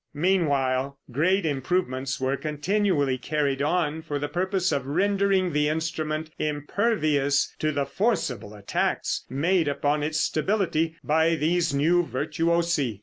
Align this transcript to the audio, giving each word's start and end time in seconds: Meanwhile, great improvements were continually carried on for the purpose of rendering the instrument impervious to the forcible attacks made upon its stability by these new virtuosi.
Meanwhile, 0.15 0.97
great 1.11 1.45
improvements 1.45 2.19
were 2.19 2.35
continually 2.35 3.19
carried 3.19 3.61
on 3.61 4.01
for 4.01 4.17
the 4.17 4.27
purpose 4.27 4.71
of 4.71 4.87
rendering 4.87 5.53
the 5.53 5.67
instrument 5.69 6.31
impervious 6.39 7.53
to 7.59 7.71
the 7.71 7.85
forcible 7.85 8.55
attacks 8.55 9.25
made 9.29 9.67
upon 9.67 10.01
its 10.01 10.19
stability 10.19 10.95
by 11.03 11.35
these 11.35 11.71
new 11.71 12.03
virtuosi. 12.03 12.99